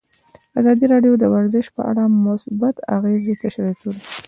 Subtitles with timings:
[0.59, 3.99] ازادي راډیو د ورزش په اړه مثبت اغېزې تشریح کړي.